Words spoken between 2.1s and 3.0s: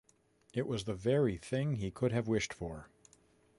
have wished for.